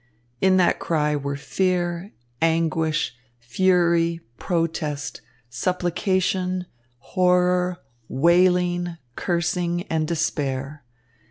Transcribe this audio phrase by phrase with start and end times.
[0.41, 2.11] In that cry were fear,
[2.41, 6.65] anguish, fury, protest, supplication,
[6.97, 7.77] horror,
[8.09, 10.83] wailing, cursing, and despair.